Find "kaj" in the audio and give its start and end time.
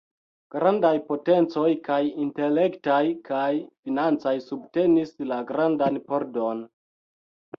1.87-1.97, 3.29-3.51